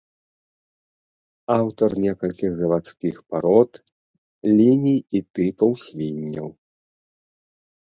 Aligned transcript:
Аўтар 1.59 1.89
некалькіх 2.05 2.51
завадскіх 2.63 3.15
парод, 3.35 3.71
ліній 4.57 4.97
і 5.19 5.23
тыпаў 5.39 5.71
свінняў. 5.85 6.49